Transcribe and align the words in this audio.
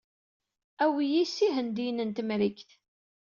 Awey-iyi 0.83 1.25
s 1.35 1.35
Ihendiyen 1.45 1.99
n 2.03 2.09
Temrikt. 2.15 2.69